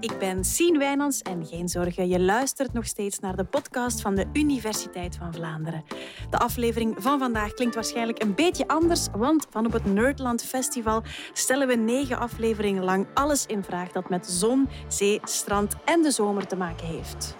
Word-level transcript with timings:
Ik 0.00 0.18
ben 0.18 0.44
Sien 0.44 0.78
Wijnands 0.78 1.22
en 1.22 1.46
geen 1.46 1.68
zorgen, 1.68 2.08
je 2.08 2.20
luistert 2.20 2.72
nog 2.72 2.86
steeds 2.86 3.18
naar 3.18 3.36
de 3.36 3.44
podcast 3.44 4.00
van 4.00 4.14
de 4.14 4.26
Universiteit 4.32 5.16
van 5.16 5.34
Vlaanderen. 5.34 5.84
De 6.30 6.38
aflevering 6.38 6.94
van 6.98 7.18
vandaag 7.18 7.54
klinkt 7.54 7.74
waarschijnlijk 7.74 8.22
een 8.22 8.34
beetje 8.34 8.68
anders, 8.68 9.06
want 9.16 9.46
van 9.50 9.66
op 9.66 9.72
het 9.72 9.84
Nerdland 9.84 10.42
Festival 10.42 11.02
stellen 11.32 11.66
we 11.66 11.74
negen 11.74 12.18
afleveringen 12.18 12.84
lang 12.84 13.06
alles 13.14 13.46
in 13.46 13.62
vraag 13.62 13.92
dat 13.92 14.08
met 14.08 14.26
zon, 14.26 14.68
zee, 14.88 15.20
strand 15.24 15.74
en 15.84 16.02
de 16.02 16.10
zomer 16.10 16.46
te 16.46 16.56
maken 16.56 16.86
heeft. 16.86 17.36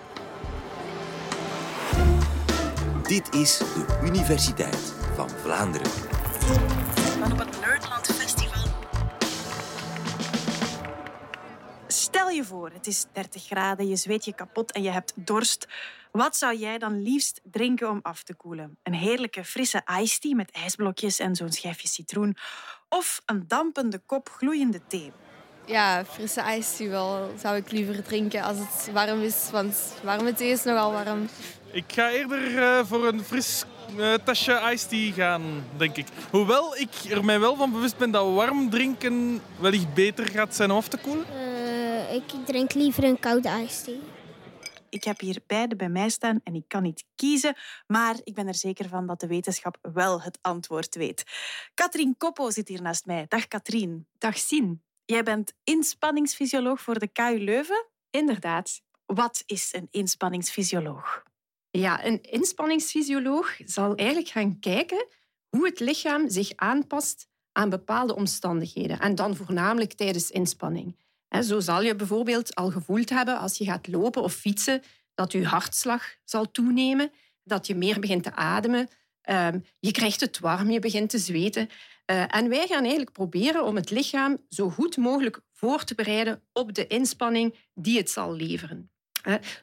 Dit 3.02 3.34
is 3.34 3.58
de 3.58 4.00
Universiteit 4.04 4.94
van 5.14 5.28
Vlaanderen. 5.30 5.90
Van 7.20 7.32
op 7.32 7.38
het 7.38 7.60
Nerdland 7.60 8.19
Stel 12.30 12.42
je 12.42 12.48
voor, 12.48 12.70
het 12.72 12.86
is 12.86 13.06
30 13.12 13.44
graden, 13.44 13.88
je 13.88 13.96
zweet 13.96 14.24
je 14.24 14.34
kapot 14.34 14.72
en 14.72 14.82
je 14.82 14.90
hebt 14.90 15.12
dorst. 15.16 15.68
Wat 16.12 16.36
zou 16.36 16.56
jij 16.56 16.78
dan 16.78 17.02
liefst 17.02 17.40
drinken 17.50 17.90
om 17.90 17.98
af 18.02 18.22
te 18.22 18.34
koelen? 18.34 18.76
Een 18.82 18.94
heerlijke 18.94 19.44
frisse 19.44 19.82
iced 20.00 20.20
tea 20.20 20.34
met 20.34 20.50
ijsblokjes 20.50 21.18
en 21.18 21.36
zo'n 21.36 21.52
schijfje 21.52 21.88
citroen? 21.88 22.36
Of 22.88 23.22
een 23.26 23.44
dampende 23.48 23.98
kop 24.06 24.28
gloeiende 24.28 24.80
thee? 24.86 25.12
Ja, 25.66 26.04
frisse 26.04 26.40
ijs 26.40 26.78
wel 26.78 27.34
zou 27.40 27.56
ik 27.56 27.70
liever 27.70 28.02
drinken 28.02 28.42
als 28.42 28.58
het 28.58 28.92
warm 28.92 29.20
is, 29.20 29.48
want 29.52 29.92
warme 30.02 30.32
thee 30.32 30.50
is 30.50 30.64
nogal 30.64 30.92
warm. 30.92 31.28
Ik 31.72 31.84
ga 31.86 32.10
eerder 32.10 32.62
eh, 32.62 32.84
voor 32.84 33.06
een 33.06 33.24
fris 33.24 33.64
uh, 33.96 34.14
tasje 34.14 34.70
iced 34.72 34.88
tea 34.88 35.12
gaan, 35.12 35.64
denk 35.76 35.96
ik. 35.96 36.06
Hoewel 36.30 36.76
ik 36.76 36.90
er 37.08 37.24
mij 37.24 37.40
wel 37.40 37.56
van 37.56 37.72
bewust 37.72 37.96
ben 37.96 38.10
dat 38.10 38.34
warm 38.34 38.70
drinken 38.70 39.40
wellicht 39.58 39.94
beter 39.94 40.26
gaat 40.26 40.54
zijn 40.54 40.70
om 40.70 40.76
af 40.76 40.88
te 40.88 40.96
koelen. 40.96 41.26
Uh, 41.34 41.69
ik 42.08 42.24
drink 42.46 42.74
liever 42.74 43.04
een 43.04 43.18
koude 43.18 43.48
iced 43.48 43.84
tea. 43.84 43.98
Ik 44.88 45.04
heb 45.04 45.20
hier 45.20 45.42
beide 45.46 45.76
bij 45.76 45.88
mij 45.88 46.08
staan 46.08 46.40
en 46.44 46.54
ik 46.54 46.64
kan 46.68 46.82
niet 46.82 47.04
kiezen, 47.14 47.56
maar 47.86 48.16
ik 48.24 48.34
ben 48.34 48.46
er 48.46 48.54
zeker 48.54 48.88
van 48.88 49.06
dat 49.06 49.20
de 49.20 49.26
wetenschap 49.26 49.78
wel 49.92 50.22
het 50.22 50.38
antwoord 50.40 50.94
weet. 50.94 51.24
Katrien 51.74 52.16
Koppo 52.16 52.50
zit 52.50 52.68
hier 52.68 52.82
naast 52.82 53.06
mij. 53.06 53.24
Dag 53.28 53.48
Katrien. 53.48 54.06
Dag 54.18 54.38
Sien. 54.38 54.82
Jij 55.04 55.22
bent 55.22 55.52
inspanningsfysioloog 55.64 56.80
voor 56.80 56.98
de 56.98 57.08
KU 57.08 57.38
Leuven. 57.38 57.86
Inderdaad. 58.10 58.80
Wat 59.06 59.42
is 59.46 59.72
een 59.72 59.88
inspanningsfysioloog? 59.90 61.22
Ja, 61.70 62.04
een 62.04 62.22
inspanningsfysioloog 62.22 63.56
zal 63.64 63.94
eigenlijk 63.94 64.28
gaan 64.28 64.58
kijken 64.60 65.06
hoe 65.48 65.66
het 65.66 65.80
lichaam 65.80 66.28
zich 66.28 66.52
aanpast 66.56 67.28
aan 67.52 67.70
bepaalde 67.70 68.14
omstandigheden. 68.14 68.98
En 69.00 69.14
dan 69.14 69.36
voornamelijk 69.36 69.92
tijdens 69.92 70.30
inspanning. 70.30 70.96
Zo 71.38 71.60
zal 71.60 71.82
je 71.82 71.96
bijvoorbeeld 71.96 72.54
al 72.54 72.70
gevoeld 72.70 73.10
hebben 73.10 73.38
als 73.38 73.58
je 73.58 73.64
gaat 73.64 73.88
lopen 73.88 74.22
of 74.22 74.32
fietsen 74.32 74.82
dat 75.14 75.32
je 75.32 75.46
hartslag 75.46 76.14
zal 76.24 76.50
toenemen, 76.50 77.10
dat 77.44 77.66
je 77.66 77.74
meer 77.74 78.00
begint 78.00 78.22
te 78.22 78.34
ademen, 78.34 78.88
ehm, 79.20 79.58
je 79.78 79.90
krijgt 79.90 80.20
het 80.20 80.38
warm, 80.38 80.70
je 80.70 80.78
begint 80.78 81.10
te 81.10 81.18
zweten. 81.18 81.68
Eh, 82.04 82.34
en 82.36 82.48
wij 82.48 82.66
gaan 82.66 82.82
eigenlijk 82.82 83.12
proberen 83.12 83.64
om 83.64 83.76
het 83.76 83.90
lichaam 83.90 84.38
zo 84.48 84.70
goed 84.70 84.96
mogelijk 84.96 85.40
voor 85.52 85.84
te 85.84 85.94
bereiden 85.94 86.42
op 86.52 86.74
de 86.74 86.86
inspanning 86.86 87.54
die 87.74 87.98
het 87.98 88.10
zal 88.10 88.34
leveren. 88.34 88.90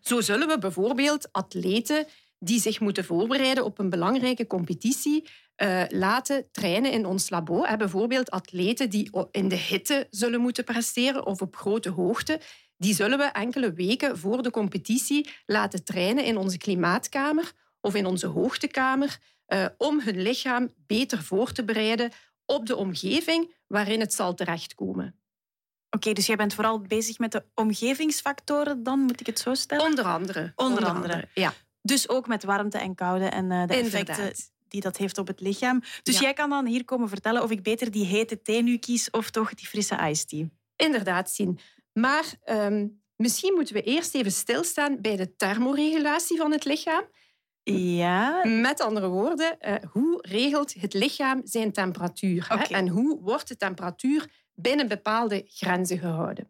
Zo 0.02 0.22
zullen 0.22 0.48
we 0.48 0.60
bijvoorbeeld 0.60 1.32
atleten 1.32 2.06
die 2.40 2.60
zich 2.60 2.80
moeten 2.80 3.06
voorbereiden 3.06 3.66
op 3.66 3.80
een 3.80 3.90
belangrijke 3.90 4.48
competitie 4.48 5.30
uh, 5.58 5.84
laten 5.90 6.48
trainen 6.52 6.92
in 6.92 7.06
ons 7.06 7.30
labo. 7.30 7.78
Bijvoorbeeld 7.78 8.32
atleten 8.32 8.90
die 8.90 9.10
in 9.32 9.48
de 9.48 9.56
hitte 9.56 10.08
zullen 10.10 10.42
moeten 10.42 10.64
presteren 10.64 11.26
of 11.26 11.42
op 11.42 11.56
grote 11.56 11.90
hoogte. 11.90 12.40
Die 12.78 12.94
zullen 12.94 13.18
we 13.18 13.24
enkele 13.24 13.74
weken 13.74 14.18
voor 14.18 14.44
de 14.44 14.52
competitie 14.52 15.30
laten 15.46 15.84
trainen 15.84 16.26
in 16.26 16.38
onze 16.38 16.58
klimaatkamer 16.58 17.52
of 17.82 17.96
in 17.96 18.06
onze 18.06 18.28
hoogtekamer 18.28 19.18
uh, 19.48 19.66
om 19.78 20.02
hun 20.02 20.22
lichaam 20.22 20.70
beter 20.78 21.24
voor 21.24 21.52
te 21.52 21.64
bereiden 21.64 22.12
op 22.46 22.66
de 22.66 22.76
omgeving 22.76 23.56
waarin 23.68 24.00
het 24.00 24.14
zal 24.14 24.34
terechtkomen. 24.34 25.20
Oké, 25.90 26.14
dus 26.14 26.26
jij 26.26 26.36
bent 26.36 26.54
vooral 26.54 26.82
bezig 26.82 27.20
met 27.20 27.32
de 27.32 27.46
omgevingsfactoren, 27.54 28.84
dan 28.84 29.00
moet 29.00 29.20
ik 29.20 29.26
het 29.26 29.40
zo 29.40 29.54
stellen? 29.54 29.86
Onder 29.86 30.06
andere. 30.06 30.52
Onder, 30.56 30.86
andere. 30.86 31.28
ja. 31.34 31.54
Dus 31.82 32.10
ook 32.10 32.28
met 32.28 32.44
warmte 32.44 32.78
en 32.78 32.96
koude 32.96 33.26
en 33.26 33.52
uh, 33.52 33.68
de 33.68 33.74
effecten 33.74 34.34
die 34.68 34.82
dat 34.82 34.98
heeft 34.98 35.18
op 35.18 35.28
het 35.28 35.42
lichaam. 35.42 35.82
Dus 36.04 36.20
jij 36.20 36.34
kan 36.34 36.50
dan 36.50 36.66
hier 36.66 36.86
komen 36.86 37.10
vertellen 37.10 37.44
of 37.44 37.52
ik 37.52 37.64
beter 37.64 37.92
die 37.92 38.06
hete 38.06 38.42
thee 38.42 38.64
nu 38.64 38.78
kies 38.78 39.10
of 39.10 39.30
toch 39.30 39.54
die 39.54 39.68
frisse 39.68 40.10
iced 40.10 40.30
tea. 40.30 40.46
Inderdaad, 40.76 41.32
zien. 41.32 41.60
Maar 41.94 42.34
um, 42.46 43.02
misschien 43.16 43.54
moeten 43.54 43.76
we 43.76 43.82
eerst 43.82 44.16
even 44.16 44.32
stilstaan 44.32 45.02
bij 45.02 45.16
de 45.16 45.36
thermoregulatie 45.36 46.38
van 46.38 46.52
het 46.52 46.66
lichaam. 46.66 47.04
Ja. 47.74 48.46
Met 48.46 48.82
andere 48.82 49.08
woorden, 49.08 49.58
uh, 49.62 49.76
hoe 49.92 50.20
regelt 50.22 50.74
het 50.74 50.94
lichaam 50.94 51.42
zijn 51.44 51.72
temperatuur? 51.72 52.48
Okay. 52.52 52.66
Hè? 52.68 52.76
En 52.76 52.88
hoe 52.88 53.20
wordt 53.22 53.48
de 53.48 53.56
temperatuur 53.56 54.30
binnen 54.56 54.88
bepaalde 54.88 55.44
grenzen 55.48 55.98
gehouden? 55.98 56.48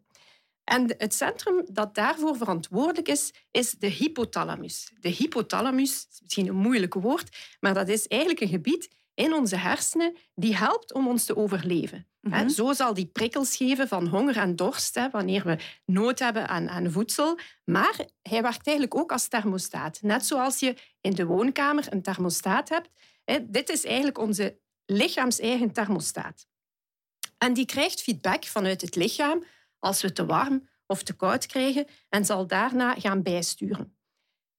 En 0.68 0.94
het 0.98 1.14
centrum 1.14 1.64
dat 1.70 1.94
daarvoor 1.94 2.36
verantwoordelijk 2.36 3.08
is, 3.08 3.32
is 3.50 3.70
de 3.70 3.86
hypothalamus. 3.86 4.92
De 5.00 5.08
hypothalamus 5.08 6.06
is 6.10 6.20
misschien 6.20 6.48
een 6.48 6.56
moeilijk 6.56 6.94
woord, 6.94 7.36
maar 7.60 7.74
dat 7.74 7.88
is 7.88 8.06
eigenlijk 8.06 8.40
een 8.40 8.48
gebied 8.48 8.88
in 9.14 9.32
onze 9.32 9.56
hersenen 9.56 10.16
die 10.34 10.56
helpt 10.56 10.92
om 10.92 11.08
ons 11.08 11.24
te 11.24 11.36
overleven. 11.36 12.06
Mm 12.20 12.32
-hmm. 12.32 12.48
Zo 12.48 12.72
zal 12.72 12.94
die 12.94 13.06
prikkels 13.06 13.56
geven 13.56 13.88
van 13.88 14.06
honger 14.06 14.36
en 14.36 14.56
dorst, 14.56 15.08
wanneer 15.10 15.44
we 15.44 15.58
nood 15.84 16.18
hebben 16.18 16.48
aan, 16.48 16.68
aan 16.68 16.90
voedsel. 16.90 17.38
Maar 17.64 17.96
hij 18.22 18.42
werkt 18.42 18.66
eigenlijk 18.66 18.96
ook 18.96 19.12
als 19.12 19.28
thermostaat. 19.28 19.98
Net 20.02 20.26
zoals 20.26 20.58
je 20.60 20.76
in 21.00 21.14
de 21.14 21.26
woonkamer 21.26 21.86
een 21.90 22.02
thermostaat 22.02 22.68
hebt. 22.68 22.88
Dit 23.42 23.68
is 23.68 23.84
eigenlijk 23.84 24.18
onze 24.18 24.58
lichaams-eigen 24.86 25.72
thermostaat. 25.72 26.46
En 27.38 27.52
die 27.52 27.66
krijgt 27.66 28.02
feedback 28.02 28.44
vanuit 28.44 28.80
het 28.80 28.94
lichaam 28.96 29.44
als 29.78 30.02
we 30.02 30.12
te 30.12 30.26
warm 30.26 30.68
of 30.86 31.02
te 31.02 31.12
koud 31.12 31.46
krijgen 31.46 31.86
en 32.08 32.24
zal 32.24 32.46
daarna 32.46 32.94
gaan 32.94 33.22
bijsturen. 33.22 33.96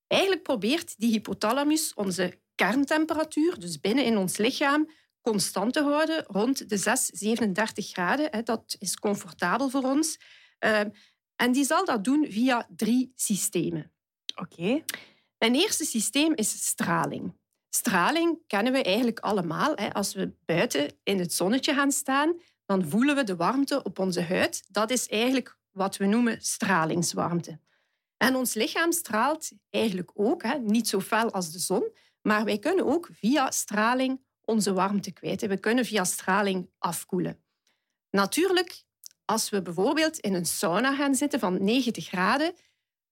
Eigenlijk 0.08 0.44
probeert 0.44 1.00
die 1.00 1.12
hypothalamus 1.12 1.94
onze 1.94 2.40
kerntemperatuur, 2.56 3.60
dus 3.60 3.80
binnen 3.80 4.06
in 4.06 4.18
ons 4.18 4.38
lichaam, 4.38 4.90
constant 5.22 5.74
te 5.74 5.82
houden 5.82 6.24
rond 6.28 6.70
de 6.70 6.78
6, 6.78 7.06
37 7.06 7.88
graden. 7.88 8.46
Dat 8.46 8.76
is 8.80 8.96
comfortabel 8.96 9.70
voor 9.70 9.84
ons. 9.84 10.20
Ehm, 10.60 10.90
en 11.36 11.52
die 11.52 11.66
zal 11.66 11.86
dat 11.86 12.04
doen 12.04 12.26
via 12.30 12.68
drie 12.76 13.12
systemen. 13.16 13.92
Oké. 14.36 14.84
Een 15.38 15.56
eerste 15.56 15.86
systeem 15.86 16.34
is 16.36 16.66
straling. 16.66 17.38
Straling 17.70 18.40
kennen 18.48 18.74
we 18.74 18.84
eigenlijk 18.84 19.20
allemaal. 19.20 19.76
Als 19.76 20.14
we 20.14 20.34
buiten 20.46 20.98
in 21.04 21.20
het 21.20 21.34
zonnetje 21.34 21.74
gaan 21.74 21.92
staan, 21.92 22.40
dan 22.70 22.90
voelen 22.90 23.16
we 23.16 23.24
de 23.24 23.36
warmte 23.36 23.84
op 23.84 24.00
onze 24.00 24.22
huid. 24.22 24.64
Dat 24.68 24.90
is 24.90 25.08
eigenlijk 25.08 25.58
wat 25.72 25.98
we 25.98 26.06
noemen 26.06 26.42
stralingswarmte. 26.42 27.60
En 28.18 28.36
ons 28.36 28.54
lichaam 28.54 28.92
straalt 28.92 29.52
eigenlijk 29.70 30.12
ook, 30.14 30.44
hè, 30.44 30.58
niet 30.58 30.88
zo 30.88 31.00
fel 31.00 31.32
als 31.32 31.52
de 31.52 31.60
zon, 31.60 31.92
maar 32.22 32.44
wij 32.44 32.60
kunnen 32.60 32.86
ook 32.86 33.10
via 33.12 33.52
straling 33.52 34.22
onze 34.42 34.74
warmte 34.74 35.12
kwijt. 35.12 35.42
We 35.42 35.58
kunnen 35.58 35.86
via 35.86 36.04
straling 36.04 36.70
afkoelen. 36.78 37.44
Natuurlijk, 38.10 38.84
als 39.26 39.50
we 39.50 39.62
bijvoorbeeld 39.62 40.20
in 40.20 40.34
een 40.34 40.46
sauna 40.46 40.96
gaan 40.96 41.16
zitten 41.16 41.40
van 41.40 41.64
90 41.64 42.08
graden, 42.08 42.54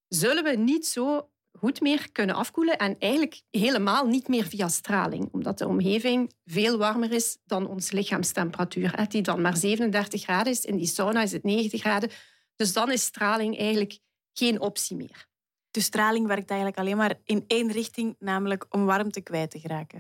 zullen 0.07 0.43
we 0.43 0.55
niet 0.55 0.87
zo 0.87 1.29
goed 1.57 1.81
meer 1.81 2.11
kunnen 2.11 2.35
afkoelen 2.35 2.77
en 2.77 2.95
eigenlijk 2.99 3.41
helemaal 3.51 4.05
niet 4.05 4.27
meer 4.27 4.45
via 4.45 4.67
straling, 4.67 5.29
omdat 5.31 5.57
de 5.57 5.67
omgeving 5.67 6.33
veel 6.45 6.77
warmer 6.77 7.11
is 7.11 7.37
dan 7.45 7.67
onze 7.67 7.95
lichaamstemperatuur, 7.95 9.09
die 9.09 9.21
dan 9.21 9.41
maar 9.41 9.57
37 9.57 10.21
graden 10.21 10.51
is. 10.51 10.65
In 10.65 10.77
die 10.77 10.87
sauna 10.87 11.21
is 11.21 11.31
het 11.31 11.43
90 11.43 11.81
graden. 11.81 12.09
Dus 12.55 12.73
dan 12.73 12.91
is 12.91 13.03
straling 13.03 13.57
eigenlijk 13.57 13.99
geen 14.33 14.61
optie 14.61 14.95
meer. 14.95 15.27
Dus 15.71 15.83
straling 15.85 16.27
werkt 16.27 16.49
eigenlijk 16.49 16.79
alleen 16.79 16.97
maar 16.97 17.19
in 17.23 17.43
één 17.47 17.71
richting, 17.71 18.15
namelijk 18.19 18.65
om 18.69 18.85
warmte 18.85 19.21
kwijt 19.21 19.51
te 19.51 19.59
geraken. 19.59 19.99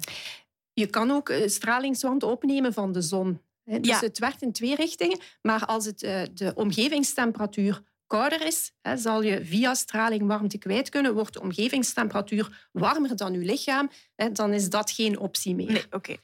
Je 0.73 0.87
kan 0.87 1.11
ook 1.11 1.33
stralingswarmte 1.45 2.25
opnemen 2.25 2.73
van 2.73 2.91
de 2.91 3.01
zon. 3.01 3.41
Dus 3.63 3.87
ja. 3.87 3.99
het 3.99 4.19
werkt 4.19 4.41
in 4.41 4.51
twee 4.51 4.75
richtingen. 4.75 5.19
Maar 5.41 5.65
als 5.65 5.85
het 5.85 5.99
de 6.33 6.51
omgevingstemperatuur 6.55 7.81
kouder 8.07 8.45
is, 8.45 8.71
zal 8.95 9.21
je 9.21 9.45
via 9.45 9.73
straling 9.73 10.27
warmte 10.27 10.57
kwijt 10.57 10.89
kunnen. 10.89 11.13
Wordt 11.13 11.33
de 11.33 11.41
omgevingstemperatuur 11.41 12.67
warmer 12.71 13.15
dan 13.15 13.33
je 13.33 13.39
lichaam, 13.39 13.89
dan 14.31 14.53
is 14.53 14.69
dat 14.69 14.91
geen 14.91 15.19
optie 15.19 15.55
meer. 15.55 15.71
Nee, 15.71 15.85
okay. 15.89 16.19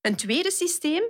Een 0.00 0.16
tweede 0.16 0.50
systeem 0.50 1.02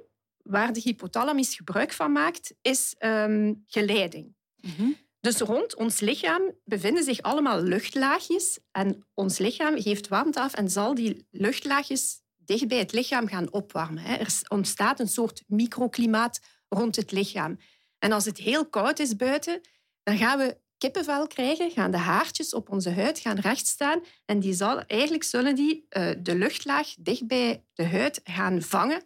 waar 0.42 0.72
de 0.72 0.80
hypothalamus 0.80 1.54
gebruik 1.54 1.92
van 1.92 2.12
maakt, 2.12 2.54
is 2.62 2.94
um, 2.98 3.64
geleiding. 3.66 4.34
Mm 4.60 4.70
-hmm. 4.76 4.96
Dus 5.20 5.38
rond 5.38 5.76
ons 5.76 6.00
lichaam 6.00 6.42
bevinden 6.64 7.04
zich 7.04 7.22
allemaal 7.22 7.62
luchtlaagjes 7.62 8.58
en 8.70 9.06
ons 9.14 9.38
lichaam 9.38 9.80
geeft 9.82 10.08
warmte 10.08 10.40
af 10.40 10.54
en 10.54 10.70
zal 10.70 10.94
die 10.94 11.26
luchtlaagjes 11.30 12.20
dicht 12.36 12.68
bij 12.68 12.78
het 12.78 12.92
lichaam 12.92 13.28
gaan 13.28 13.52
opwarmen. 13.52 14.04
Er 14.04 14.42
ontstaat 14.48 15.00
een 15.00 15.08
soort 15.08 15.42
microklimaat 15.46 16.40
rond 16.68 16.96
het 16.96 17.12
lichaam. 17.12 17.58
En 17.98 18.12
als 18.12 18.24
het 18.24 18.38
heel 18.38 18.68
koud 18.68 18.98
is 18.98 19.16
buiten, 19.16 19.60
dan 20.08 20.16
gaan 20.16 20.38
we 20.38 20.56
kippenvel 20.78 21.26
krijgen, 21.26 21.70
gaan 21.70 21.90
de 21.90 21.96
haartjes 21.96 22.54
op 22.54 22.70
onze 22.70 22.90
huid 22.90 23.18
gaan 23.18 23.38
rechtstaan 23.38 24.00
en 24.24 24.40
die 24.40 24.54
zal, 24.54 24.80
eigenlijk 24.80 25.24
zullen 25.24 25.54
die 25.54 25.86
uh, 25.90 26.10
de 26.18 26.34
luchtlaag 26.34 26.94
dicht 26.98 27.26
bij 27.26 27.64
de 27.74 27.86
huid 27.86 28.20
gaan 28.24 28.62
vangen 28.62 29.02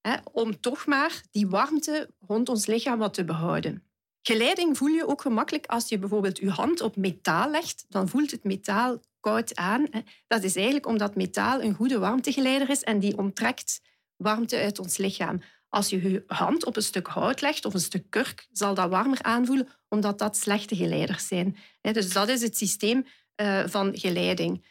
hè, 0.00 0.16
om 0.32 0.60
toch 0.60 0.86
maar 0.86 1.22
die 1.30 1.48
warmte 1.48 2.10
rond 2.18 2.48
ons 2.48 2.66
lichaam 2.66 2.98
wat 2.98 3.14
te 3.14 3.24
behouden. 3.24 3.84
Geleiding 4.22 4.76
voel 4.76 4.88
je 4.88 5.06
ook 5.06 5.20
gemakkelijk 5.20 5.66
als 5.66 5.88
je 5.88 5.98
bijvoorbeeld 5.98 6.38
je 6.38 6.50
hand 6.50 6.80
op 6.80 6.96
metaal 6.96 7.50
legt. 7.50 7.84
Dan 7.88 8.08
voelt 8.08 8.30
het 8.30 8.44
metaal 8.44 9.00
koud 9.20 9.56
aan. 9.56 9.86
Dat 10.26 10.42
is 10.42 10.56
eigenlijk 10.56 10.86
omdat 10.86 11.16
metaal 11.16 11.62
een 11.62 11.74
goede 11.74 11.98
warmtegeleider 11.98 12.70
is 12.70 12.82
en 12.82 12.98
die 12.98 13.18
onttrekt 13.18 13.80
warmte 14.16 14.56
uit 14.56 14.78
ons 14.78 14.96
lichaam. 14.96 15.40
Als 15.68 15.88
je 15.88 16.10
je 16.10 16.24
hand 16.26 16.64
op 16.64 16.76
een 16.76 16.82
stuk 16.82 17.06
hout 17.06 17.40
legt 17.40 17.64
of 17.64 17.74
een 17.74 17.80
stuk 17.80 18.10
kurk, 18.10 18.46
zal 18.52 18.74
dat 18.74 18.90
warmer 18.90 19.22
aanvoelen, 19.22 19.68
omdat 19.88 20.18
dat 20.18 20.36
slechte 20.36 20.76
geleiders 20.76 21.26
zijn. 21.26 21.56
Dus 21.80 22.12
dat 22.12 22.28
is 22.28 22.42
het 22.42 22.56
systeem 22.56 23.06
eh, 23.34 23.64
van 23.66 23.98
geleiding. 23.98 24.64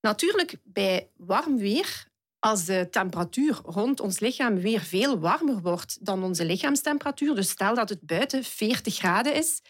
Natuurlijk, 0.00 0.56
bij 0.64 1.10
warm 1.16 1.58
weer, 1.58 2.06
als 2.38 2.64
de 2.64 2.88
temperatuur 2.90 3.60
rond 3.64 4.00
ons 4.00 4.20
lichaam 4.20 4.60
weer 4.60 4.80
veel 4.80 5.18
warmer 5.18 5.60
wordt 5.60 6.06
dan 6.06 6.24
onze 6.24 6.44
lichaamstemperatuur, 6.44 7.34
dus 7.34 7.48
stel 7.48 7.74
dat 7.74 7.88
het 7.88 8.00
buiten 8.00 8.44
40 8.44 8.94
graden 8.94 9.34
is, 9.34 9.62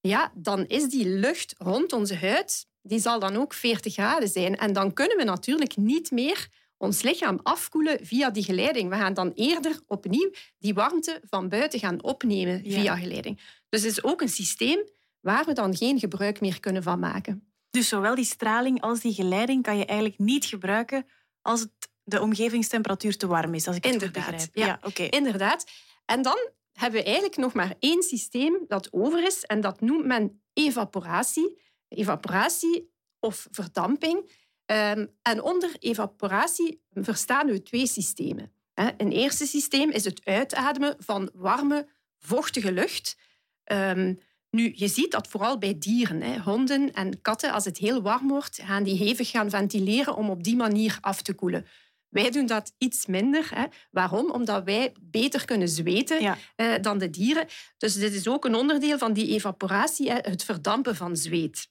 ja, 0.00 0.32
dan 0.34 0.66
is 0.66 0.88
die 0.88 1.06
lucht 1.06 1.54
rond 1.58 1.92
onze 1.92 2.16
huid, 2.16 2.66
die 2.82 2.98
zal 2.98 3.18
dan 3.18 3.36
ook 3.36 3.54
40 3.54 3.92
graden 3.92 4.28
zijn. 4.28 4.56
En 4.56 4.72
dan 4.72 4.92
kunnen 4.92 5.16
we 5.16 5.24
natuurlijk 5.24 5.76
niet 5.76 6.10
meer 6.10 6.48
ons 6.82 7.02
lichaam 7.02 7.38
afkoelen 7.42 8.06
via 8.06 8.30
die 8.30 8.44
geleiding. 8.44 8.90
We 8.90 8.96
gaan 8.96 9.14
dan 9.14 9.32
eerder 9.34 9.80
opnieuw 9.86 10.30
die 10.58 10.74
warmte 10.74 11.20
van 11.28 11.48
buiten 11.48 11.78
gaan 11.78 12.02
opnemen 12.02 12.62
via 12.64 12.96
geleiding. 12.96 13.40
Dus 13.68 13.82
het 13.82 13.90
is 13.90 14.02
ook 14.02 14.20
een 14.20 14.28
systeem 14.28 14.88
waar 15.20 15.44
we 15.44 15.52
dan 15.52 15.76
geen 15.76 15.98
gebruik 15.98 16.40
meer 16.40 16.60
kunnen 16.60 16.82
van 16.82 16.98
maken. 16.98 17.52
Dus 17.70 17.88
zowel 17.88 18.14
die 18.14 18.24
straling 18.24 18.80
als 18.80 19.00
die 19.00 19.14
geleiding 19.14 19.62
kan 19.62 19.78
je 19.78 19.84
eigenlijk 19.84 20.18
niet 20.18 20.44
gebruiken 20.44 21.06
als 21.40 21.60
het 21.60 21.90
de 22.04 22.20
omgevingstemperatuur 22.20 23.16
te 23.16 23.26
warm 23.26 23.54
is, 23.54 23.66
als 23.66 23.76
ik 23.76 23.84
het 23.84 23.92
Inderdaad, 23.92 24.24
goed 24.24 24.32
begrijp. 24.32 24.56
Ja, 24.56 24.66
ja 24.66 24.78
oké. 24.82 25.02
Inderdaad. 25.02 25.70
En 26.04 26.22
dan 26.22 26.50
hebben 26.72 27.00
we 27.00 27.04
eigenlijk 27.04 27.36
nog 27.36 27.52
maar 27.52 27.74
één 27.78 28.02
systeem 28.02 28.64
dat 28.68 28.88
over 28.92 29.26
is 29.26 29.44
en 29.44 29.60
dat 29.60 29.80
noemt 29.80 30.04
men 30.04 30.42
evaporatie. 30.52 31.60
Evaporatie 31.88 32.92
of 33.18 33.48
verdamping. 33.50 34.30
Ehm, 34.72 35.06
en 35.22 35.42
onder 35.42 35.70
evaporatie 35.78 36.82
verstaan 36.92 37.46
we 37.46 37.62
twee 37.62 37.86
systemen. 37.86 38.52
Een 38.74 39.12
eerste 39.12 39.46
systeem 39.46 39.90
is 39.90 40.04
het 40.04 40.24
uitademen 40.24 40.94
van 40.98 41.30
warme, 41.34 41.88
vochtige 42.18 42.72
lucht. 42.72 43.16
Ehm, 43.64 44.14
nu, 44.50 44.72
je 44.74 44.88
ziet 44.88 45.10
dat 45.10 45.28
vooral 45.28 45.58
bij 45.58 45.78
dieren, 45.78 46.22
hè, 46.22 46.38
honden 46.38 46.92
en 46.92 47.20
katten, 47.20 47.52
als 47.52 47.64
het 47.64 47.78
heel 47.78 48.02
warm 48.02 48.28
wordt, 48.28 48.60
gaan 48.62 48.82
die 48.82 48.96
hevig 48.96 49.30
gaan 49.30 49.50
ventileren 49.50 50.16
om 50.16 50.30
op 50.30 50.44
die 50.44 50.56
manier 50.56 50.98
af 51.00 51.22
te 51.22 51.34
koelen. 51.34 51.66
Wij 52.08 52.30
doen 52.30 52.46
dat 52.46 52.74
iets 52.78 53.06
minder. 53.06 53.50
Hè. 53.54 53.64
Waarom? 53.90 54.30
Omdat 54.30 54.64
wij 54.64 54.92
beter 55.00 55.44
kunnen 55.44 55.68
zweten 55.68 56.36
eh, 56.56 56.74
dan 56.80 56.98
de 56.98 57.10
dieren. 57.10 57.46
Dus 57.78 57.94
dit 57.94 58.12
is 58.12 58.28
ook 58.28 58.44
een 58.44 58.54
onderdeel 58.54 58.98
van 58.98 59.12
die 59.12 59.28
evaporatie, 59.28 60.10
hè, 60.10 60.16
het 60.20 60.44
verdampen 60.44 60.96
van 60.96 61.16
zweet. 61.16 61.68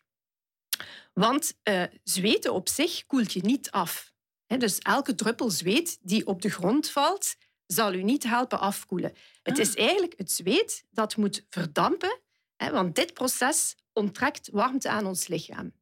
Want 1.13 1.53
uh, 1.63 1.83
zweten 2.03 2.53
op 2.53 2.69
zich 2.69 3.05
koelt 3.05 3.33
je 3.33 3.41
niet 3.41 3.71
af. 3.71 4.13
Dus 4.47 4.77
elke 4.77 5.15
druppel 5.15 5.49
zweet 5.49 5.97
die 6.01 6.27
op 6.27 6.41
de 6.41 6.49
grond 6.49 6.89
valt, 6.89 7.35
zal 7.65 7.93
u 7.93 8.03
niet 8.03 8.23
helpen 8.23 8.59
afkoelen. 8.59 9.13
Het 9.43 9.57
is 9.57 9.75
ah. 9.75 9.79
eigenlijk 9.79 10.13
het 10.17 10.31
zweet 10.31 10.85
dat 10.89 11.17
moet 11.17 11.45
verdampen, 11.49 12.19
want 12.57 12.95
dit 12.95 13.13
proces 13.13 13.75
onttrekt 13.93 14.49
warmte 14.51 14.89
aan 14.89 15.05
ons 15.05 15.27
lichaam. 15.27 15.73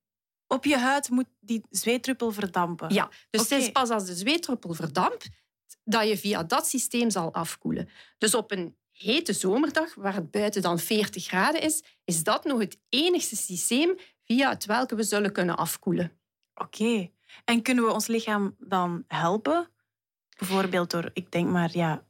Op 0.47 0.65
je 0.65 0.77
huid 0.77 1.09
moet 1.09 1.27
die 1.39 1.61
zweetdruppel 1.69 2.31
verdampen. 2.31 2.93
Ja, 2.93 3.09
dus 3.29 3.41
het 3.41 3.51
is 3.51 3.71
pas 3.71 3.89
als 3.89 4.05
de 4.05 4.15
zweetdruppel 4.15 4.73
verdampt 4.73 5.29
dat 5.83 6.07
je 6.07 6.17
via 6.17 6.43
dat 6.43 6.67
systeem 6.67 7.09
zal 7.09 7.33
afkoelen. 7.33 7.89
Dus 8.17 8.35
op 8.35 8.51
een 8.51 8.75
hete 8.91 9.33
zomerdag, 9.33 9.95
waar 9.95 10.15
het 10.15 10.31
buiten 10.31 10.61
dan 10.61 10.79
40 10.79 11.25
graden 11.25 11.61
is, 11.61 11.83
is 12.03 12.23
dat 12.23 12.43
nog 12.43 12.59
het 12.59 12.77
enigste 12.89 13.35
systeem 13.35 13.97
via 14.31 14.49
het 14.49 14.65
welke 14.65 14.95
we 14.95 15.03
zullen 15.03 15.31
kunnen 15.31 15.57
afkoelen. 15.57 16.11
Oké. 16.53 17.09
En 17.45 17.61
kunnen 17.61 17.83
we 17.83 17.91
ons 17.91 18.07
lichaam 18.07 18.55
dan 18.59 19.03
helpen? 19.07 19.69
Bijvoorbeeld 20.37 20.91
door, 20.91 21.09
ik 21.13 21.31
denk 21.31 21.49
maar, 21.49 21.69
ja, 21.73 22.03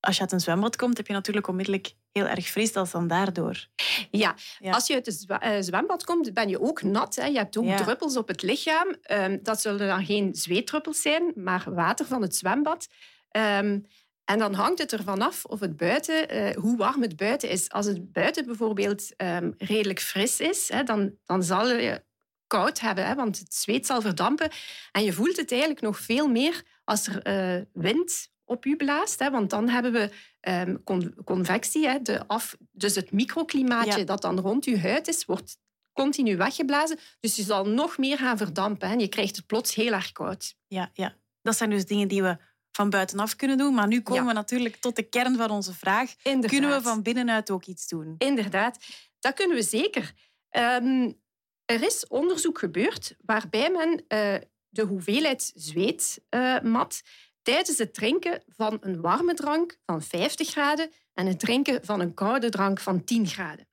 als 0.00 0.16
je 0.16 0.20
uit 0.20 0.32
een 0.32 0.40
zwembad 0.40 0.76
komt, 0.76 0.96
heb 0.96 1.06
je 1.06 1.12
natuurlijk 1.12 1.48
onmiddellijk 1.48 1.94
heel 2.12 2.26
erg 2.26 2.46
fris, 2.46 2.72
dat 2.72 2.90
dan 2.90 3.06
daardoor. 3.06 3.66
Ja, 4.10 4.34
als 4.70 4.86
je 4.86 4.94
uit 4.94 5.06
het 5.06 5.26
eh, 5.28 5.56
zwembad 5.60 6.04
komt, 6.04 6.34
ben 6.34 6.48
je 6.48 6.60
ook 6.60 6.82
nat. 6.82 7.14
Hè. 7.14 7.24
Je 7.24 7.36
hebt 7.36 7.56
ook 7.56 7.76
druppels 7.76 8.16
op 8.16 8.28
het 8.28 8.42
lichaam. 8.42 8.96
Ehm, 9.02 9.38
dat 9.42 9.60
zullen 9.60 9.86
dan 9.86 10.04
geen 10.04 10.34
zweetdruppels 10.34 11.02
zijn, 11.02 11.32
maar 11.34 11.74
water 11.74 12.06
van 12.06 12.22
het 12.22 12.36
zwembad. 12.36 12.86
Ehm, 13.28 13.80
en 14.24 14.38
dan 14.38 14.54
hangt 14.54 14.78
het 14.78 14.92
ervan 14.92 15.22
af 15.22 15.44
of 15.44 15.60
het 15.60 15.76
buiten, 15.76 16.36
uh, 16.36 16.56
hoe 16.56 16.76
warm 16.76 17.02
het 17.02 17.16
buiten 17.16 17.50
is. 17.50 17.70
Als 17.70 17.86
het 17.86 18.12
buiten 18.12 18.46
bijvoorbeeld 18.46 19.12
um, 19.16 19.54
redelijk 19.58 20.00
fris 20.00 20.40
is, 20.40 20.68
hè, 20.68 20.82
dan, 20.82 21.14
dan 21.24 21.42
zal 21.42 21.70
je 21.70 22.04
koud 22.46 22.80
hebben, 22.80 23.06
hè, 23.06 23.14
want 23.14 23.38
het 23.38 23.54
zweet 23.54 23.86
zal 23.86 24.00
verdampen. 24.00 24.50
En 24.92 25.04
je 25.04 25.12
voelt 25.12 25.36
het 25.36 25.50
eigenlijk 25.50 25.80
nog 25.80 25.98
veel 25.98 26.28
meer 26.28 26.62
als 26.84 27.06
er 27.06 27.26
uh, 27.56 27.62
wind 27.72 28.28
op 28.44 28.64
u 28.64 28.76
blaast. 28.76 29.18
Hè, 29.18 29.30
want 29.30 29.50
dan 29.50 29.68
hebben 29.68 29.92
we 29.92 30.10
um, 30.40 30.82
convectie, 31.24 31.86
hè, 31.88 32.02
de 32.02 32.26
af, 32.26 32.56
dus 32.72 32.94
het 32.94 33.12
microklimaatje 33.12 34.04
dat 34.04 34.22
dan 34.22 34.40
rond 34.40 34.64
uw 34.64 34.76
huid 34.76 35.08
is, 35.08 35.24
wordt 35.24 35.58
continu 35.92 36.36
weggeblazen. 36.36 36.98
Dus 37.20 37.36
je 37.36 37.42
zal 37.42 37.68
nog 37.68 37.98
meer 37.98 38.18
gaan 38.18 38.36
verdampen 38.36 38.88
en 38.88 39.00
je 39.00 39.08
krijgt 39.08 39.36
het 39.36 39.46
plots 39.46 39.74
heel 39.74 39.92
erg 39.92 40.12
koud. 40.12 40.56
Ja, 40.66 40.90
ja, 40.92 41.16
dat 41.42 41.56
zijn 41.56 41.70
dus 41.70 41.86
dingen 41.86 42.08
die 42.08 42.22
we 42.22 42.38
van 42.76 42.90
buitenaf 42.90 43.36
kunnen 43.36 43.58
doen. 43.58 43.74
Maar 43.74 43.86
nu 43.86 44.00
komen 44.00 44.26
we 44.26 44.32
natuurlijk 44.32 44.76
tot 44.76 44.96
de 44.96 45.02
kern 45.02 45.36
van 45.36 45.50
onze 45.50 45.74
vraag. 45.74 46.14
Inderdaad. 46.22 46.50
Kunnen 46.50 46.70
we 46.70 46.82
van 46.82 47.02
binnenuit 47.02 47.50
ook 47.50 47.64
iets 47.64 47.88
doen? 47.88 48.14
Inderdaad, 48.18 48.78
dat 49.20 49.34
kunnen 49.34 49.56
we 49.56 49.62
zeker. 49.62 50.12
Um, 50.50 51.22
er 51.64 51.82
is 51.82 52.06
onderzoek 52.06 52.58
gebeurd 52.58 53.16
waarbij 53.20 53.70
men 53.70 53.90
uh, 53.90 54.34
de 54.68 54.82
hoeveelheid 54.82 55.52
zweet 55.54 56.24
uh, 56.30 56.60
mat 56.60 57.02
tijdens 57.42 57.78
het 57.78 57.94
drinken 57.94 58.42
van 58.46 58.78
een 58.80 59.00
warme 59.00 59.34
drank 59.34 59.76
van 59.86 60.02
50 60.02 60.48
graden 60.48 60.90
en 61.12 61.26
het 61.26 61.40
drinken 61.40 61.84
van 61.84 62.00
een 62.00 62.14
koude 62.14 62.48
drank 62.48 62.80
van 62.80 63.04
10 63.04 63.26
graden. 63.26 63.68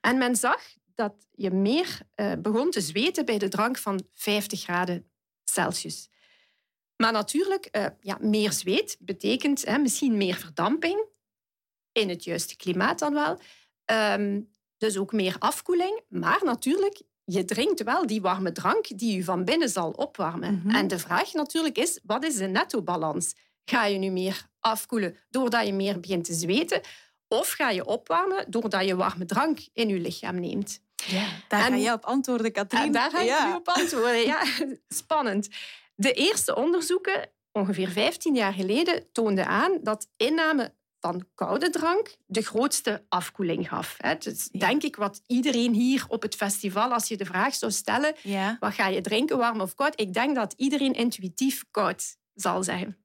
En 0.00 0.18
men 0.18 0.36
zag 0.36 0.62
dat 0.94 1.14
je 1.30 1.50
meer 1.50 1.98
uh, 2.16 2.32
begon 2.38 2.70
te 2.70 2.80
zweten 2.80 3.24
bij 3.24 3.38
de 3.38 3.48
drank 3.48 3.78
van 3.78 4.02
50 4.14 4.60
graden 4.60 5.10
Celsius. 5.44 6.08
Maar 7.02 7.12
natuurlijk, 7.12 7.68
uh, 7.72 7.86
ja, 8.00 8.18
meer 8.20 8.52
zweet 8.52 8.96
betekent 9.00 9.64
hè, 9.64 9.78
misschien 9.78 10.16
meer 10.16 10.34
verdamping, 10.34 11.06
in 11.92 12.08
het 12.08 12.24
juiste 12.24 12.56
klimaat 12.56 12.98
dan 12.98 13.14
wel. 13.14 13.38
Um, 14.14 14.56
dus 14.78 14.96
ook 14.96 15.12
meer 15.12 15.36
afkoeling. 15.38 16.00
Maar 16.08 16.40
natuurlijk, 16.44 17.02
je 17.24 17.44
drinkt 17.44 17.82
wel 17.82 18.06
die 18.06 18.20
warme 18.20 18.52
drank 18.52 18.98
die 18.98 19.16
je 19.16 19.24
van 19.24 19.44
binnen 19.44 19.68
zal 19.68 19.90
opwarmen. 19.90 20.62
Mhm. 20.64 20.74
En 20.74 20.88
de 20.88 20.98
vraag 20.98 21.32
natuurlijk 21.32 21.78
is, 21.78 22.00
wat 22.02 22.24
is 22.24 22.36
de 22.36 22.46
netto-balans? 22.46 23.34
Ga 23.64 23.84
je 23.84 23.98
nu 23.98 24.10
meer 24.10 24.46
afkoelen 24.60 25.16
doordat 25.30 25.66
je 25.66 25.72
meer 25.72 26.00
begint 26.00 26.24
te 26.24 26.34
zweten? 26.34 26.80
Of 27.28 27.50
ga 27.50 27.70
je 27.70 27.84
opwarmen 27.84 28.50
doordat 28.50 28.84
je 28.84 28.96
warme 28.96 29.24
drank 29.24 29.58
in 29.72 29.88
je 29.88 29.98
lichaam 29.98 30.40
neemt? 30.40 30.80
Ja, 30.94 31.28
daar 31.48 31.70
ga 31.70 31.74
je 31.74 31.92
op 31.92 32.04
antwoorden, 32.04 32.52
Katrien. 32.52 32.92
daar 32.92 33.10
ga 33.10 33.20
je 33.20 33.44
nu 33.46 33.54
op 33.54 33.68
antwoorden. 33.68 34.20
Ja, 34.20 34.42
spannend. 34.88 35.48
De 36.00 36.12
eerste 36.12 36.54
onderzoeken, 36.54 37.30
ongeveer 37.52 37.88
15 37.88 38.34
jaar 38.34 38.52
geleden, 38.52 39.12
toonden 39.12 39.46
aan 39.46 39.78
dat 39.82 40.08
inname 40.16 40.74
van 41.00 41.24
koude 41.34 41.70
drank 41.70 42.16
de 42.26 42.42
grootste 42.42 43.04
afkoeling 43.08 43.68
gaf. 43.68 43.96
Dus 44.18 44.48
denk 44.48 44.82
ik 44.82 44.96
wat 44.96 45.22
iedereen 45.26 45.72
hier 45.72 46.04
op 46.08 46.22
het 46.22 46.34
festival, 46.34 46.92
als 46.92 47.08
je 47.08 47.16
de 47.16 47.24
vraag 47.24 47.54
zou 47.54 47.72
stellen, 47.72 48.14
wat 48.60 48.74
ga 48.74 48.88
je 48.88 49.00
drinken, 49.00 49.38
warm 49.38 49.60
of 49.60 49.74
koud? 49.74 50.00
Ik 50.00 50.12
denk 50.12 50.34
dat 50.34 50.54
iedereen 50.56 50.92
intuïtief 50.92 51.64
koud 51.70 52.16
zal 52.34 52.62
zeggen. 52.62 52.96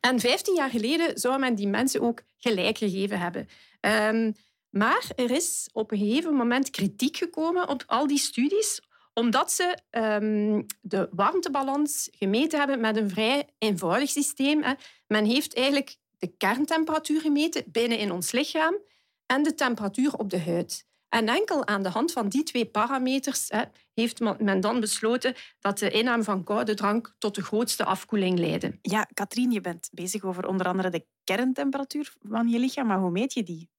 En 0.00 0.20
15 0.20 0.54
jaar 0.54 0.70
geleden 0.70 1.18
zou 1.18 1.38
men 1.38 1.54
die 1.54 1.68
mensen 1.68 2.00
ook 2.00 2.22
gelijk 2.36 2.78
gegeven 2.78 3.18
hebben. 3.18 3.48
Um, 3.80 4.34
maar 4.70 5.10
er 5.16 5.30
is 5.30 5.68
op 5.72 5.92
een 5.92 5.98
gegeven 5.98 6.34
moment 6.34 6.70
kritiek 6.70 7.16
gekomen 7.16 7.68
op 7.68 7.84
al 7.86 8.06
die 8.06 8.18
studies, 8.18 8.80
omdat 9.14 9.52
ze 9.52 9.78
um, 9.90 10.66
de 10.80 11.08
warmtebalans 11.10 12.08
gemeten 12.12 12.58
hebben 12.58 12.80
met 12.80 12.96
een 12.96 13.10
vrij 13.10 13.48
eenvoudig 13.58 14.10
systeem. 14.10 14.62
Hè. 14.62 14.72
Men 15.06 15.24
heeft 15.24 15.54
eigenlijk 15.54 15.96
de 16.18 16.36
kerntemperatuur 16.36 17.20
gemeten 17.20 17.64
binnen 17.66 17.98
in 17.98 18.12
ons 18.12 18.32
lichaam 18.32 18.78
en 19.26 19.42
de 19.42 19.54
temperatuur 19.54 20.14
op 20.14 20.30
de 20.30 20.40
huid. 20.40 20.86
En 21.08 21.28
enkel 21.28 21.66
aan 21.66 21.82
de 21.82 21.88
hand 21.88 22.12
van 22.12 22.28
die 22.28 22.42
twee 22.42 22.66
parameters 22.66 23.48
hè, 23.48 23.62
heeft 23.92 24.20
men 24.38 24.60
dan 24.60 24.80
besloten 24.80 25.34
dat 25.60 25.78
de 25.78 25.90
inname 25.90 26.22
van 26.22 26.44
koude 26.44 26.74
drank 26.74 27.14
tot 27.18 27.34
de 27.34 27.42
grootste 27.42 27.84
afkoeling 27.84 28.38
leidde. 28.38 28.78
Ja, 28.82 29.08
Katrien, 29.14 29.50
je 29.50 29.60
bent 29.60 29.88
bezig 29.92 30.24
over 30.24 30.46
onder 30.46 30.66
andere 30.66 30.90
de 30.90 31.06
kerntemperatuur 31.24 32.14
van 32.22 32.48
je 32.48 32.58
lichaam, 32.58 32.86
maar 32.86 32.98
hoe 32.98 33.10
meet 33.10 33.32
je 33.32 33.42
die? 33.42 33.70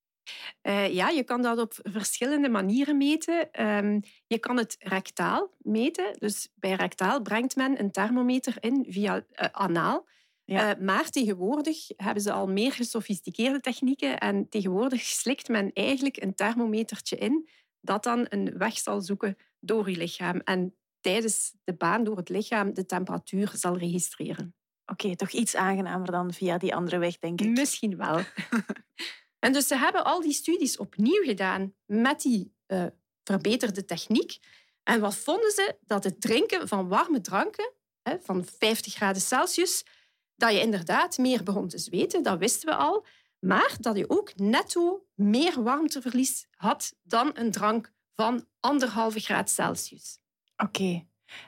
Uh, 0.64 0.94
ja, 0.94 1.10
je 1.10 1.24
kan 1.24 1.42
dat 1.42 1.58
op 1.58 1.74
verschillende 1.84 2.50
manieren 2.50 2.98
meten. 2.98 3.66
Um, 3.66 4.02
je 4.28 4.40
kan 4.40 4.58
het 4.58 4.76
rectaal 4.80 5.56
meten. 5.58 6.16
Dus 6.20 6.50
bij 6.56 6.74
rectaal 6.74 7.22
brengt 7.22 7.56
men 7.56 7.80
een 7.80 7.92
thermometer 7.92 8.56
in 8.60 8.86
via 8.90 9.16
uh, 9.16 9.48
anaal. 9.52 10.08
Ja. 10.44 10.76
Uh, 10.78 10.86
maar 10.86 11.10
tegenwoordig 11.10 11.88
hebben 11.96 12.24
ze 12.24 12.32
al 12.32 12.48
meer 12.48 12.72
gesofisticeerde 12.72 13.60
technieken 13.60 14.18
en 14.18 14.50
tegenwoordig 14.50 15.02
slikt 15.02 15.48
men 15.48 15.72
eigenlijk 15.74 16.22
een 16.22 16.36
thermometertje 16.36 17.18
in 17.18 17.50
dat 17.82 18.04
dan 18.04 18.26
een 18.30 18.58
weg 18.58 18.78
zal 18.78 19.02
zoeken 19.02 19.38
door 19.60 19.90
je 19.90 19.98
lichaam 19.98 20.40
en 20.40 20.76
tijdens 21.00 21.56
de 21.64 21.76
baan 21.76 22.04
door 22.04 22.18
het 22.18 22.30
lichaam 22.30 22.74
de 22.74 22.86
temperatuur 22.86 23.52
zal 23.54 23.78
registreren. 23.78 24.56
Oké, 24.86 25.16
toch 25.16 25.32
iets 25.32 25.56
aangenamer 25.56 26.12
dan 26.12 26.34
via 26.34 26.58
die 26.58 26.76
andere 26.76 26.98
weg, 26.98 27.20
denk 27.20 27.42
ik. 27.42 27.50
Misschien 27.50 27.98
wel. 27.98 28.20
en 29.46 29.54
dus 29.54 29.68
ze 29.68 29.76
hebben 29.76 30.06
al 30.06 30.22
die 30.22 30.34
studies 30.34 30.78
opnieuw 30.78 31.24
gedaan 31.24 31.74
met 31.86 32.22
die 32.22 32.54
uh, 32.68 32.86
verbeterde 33.24 33.86
techniek. 33.86 34.38
En 34.84 35.00
wat 35.00 35.16
vonden 35.16 35.52
ze? 35.52 35.78
Dat 35.82 36.04
het 36.04 36.22
drinken 36.22 36.68
van 36.68 36.88
warme 36.88 37.22
dranken, 37.22 37.72
hè, 38.02 38.18
van 38.22 38.46
50 38.58 38.94
graden 38.94 39.22
Celsius, 39.22 39.86
dat 40.36 40.52
je 40.52 40.60
inderdaad 40.60 41.18
meer 41.18 41.44
begon 41.44 41.68
te 41.68 41.78
zweten, 41.78 42.24
dat 42.24 42.40
wisten 42.40 42.70
we 42.70 42.76
al. 42.76 43.06
Maar 43.40 43.76
dat 43.80 43.98
je 43.98 44.10
ook 44.10 44.36
netto 44.36 45.06
meer 45.14 45.64
warmteverlies 45.64 46.48
had 46.56 46.96
dan 47.04 47.32
een 47.34 47.52
drank 47.52 47.92
van 48.16 48.48
anderhalve 48.60 49.20
graad 49.20 49.50
Celsius. 49.50 50.20
Oké. 50.58 51.06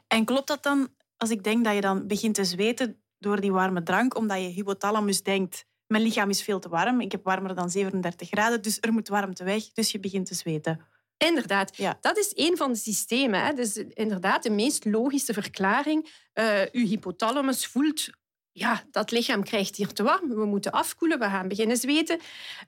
En 0.07 0.25
klopt 0.25 0.47
dat 0.47 0.63
dan 0.63 0.95
als 1.15 1.29
ik 1.29 1.43
denk 1.43 1.63
dat 1.63 1.75
je 1.75 1.81
dan 1.81 2.07
begint 2.07 2.35
te 2.35 2.45
zweten 2.45 3.01
door 3.19 3.41
die 3.41 3.51
warme 3.51 3.83
drank, 3.83 4.15
omdat 4.17 4.41
je 4.41 4.47
hypothalamus 4.47 5.23
denkt, 5.23 5.65
mijn 5.87 6.03
lichaam 6.03 6.29
is 6.29 6.41
veel 6.41 6.59
te 6.59 6.69
warm, 6.69 7.01
ik 7.01 7.11
heb 7.11 7.23
warmer 7.23 7.55
dan 7.55 7.69
37 7.69 8.27
graden, 8.29 8.61
dus 8.61 8.77
er 8.81 8.93
moet 8.93 9.07
warmte 9.07 9.43
weg, 9.43 9.63
dus 9.73 9.91
je 9.91 9.99
begint 9.99 10.25
te 10.25 10.35
zweten. 10.35 10.81
Inderdaad, 11.17 11.77
ja. 11.77 11.97
dat 12.01 12.17
is 12.17 12.31
een 12.35 12.57
van 12.57 12.71
de 12.71 12.77
systemen. 12.77 13.45
Hè. 13.45 13.53
Dus 13.53 13.75
inderdaad, 13.75 14.43
de 14.43 14.49
meest 14.49 14.85
logische 14.85 15.33
verklaring. 15.33 16.09
Uh, 16.33 16.61
uw 16.71 16.85
hypothalamus 16.85 17.65
voelt 17.65 18.09
ja, 18.57 18.83
dat 18.91 19.11
lichaam 19.11 19.43
krijgt 19.43 19.75
hier 19.75 19.93
te 19.93 20.03
warm, 20.03 20.29
we 20.29 20.45
moeten 20.45 20.71
afkoelen, 20.71 21.19
we 21.19 21.25
gaan 21.25 21.47
beginnen 21.47 21.77
zweten. 21.77 22.19